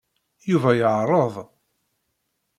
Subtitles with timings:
[0.51, 1.33] Yuba yeɛreḍ.